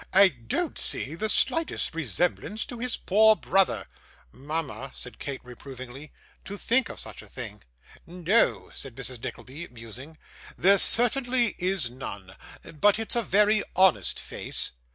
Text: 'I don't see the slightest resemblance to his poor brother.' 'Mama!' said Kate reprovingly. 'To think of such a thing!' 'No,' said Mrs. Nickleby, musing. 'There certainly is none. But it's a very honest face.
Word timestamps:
'I 0.13 0.29
don't 0.47 0.79
see 0.79 1.13
the 1.13 1.29
slightest 1.29 1.93
resemblance 1.93 2.65
to 2.65 2.79
his 2.79 2.97
poor 2.97 3.35
brother.' 3.35 3.85
'Mama!' 4.31 4.91
said 4.95 5.19
Kate 5.19 5.39
reprovingly. 5.45 6.11
'To 6.43 6.57
think 6.57 6.89
of 6.89 6.99
such 6.99 7.21
a 7.21 7.27
thing!' 7.29 7.61
'No,' 8.07 8.71
said 8.73 8.95
Mrs. 8.95 9.23
Nickleby, 9.23 9.67
musing. 9.67 10.17
'There 10.57 10.79
certainly 10.79 11.53
is 11.59 11.91
none. 11.91 12.35
But 12.63 12.97
it's 12.97 13.15
a 13.15 13.21
very 13.21 13.61
honest 13.75 14.19
face. 14.19 14.71